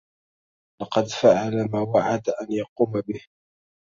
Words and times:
لقد 0.81 1.07
فعل 1.07 1.69
ما 1.73 1.79
وعد 1.81 2.29
ان 2.41 2.51
يقوم 2.51 2.91
به 3.07 3.21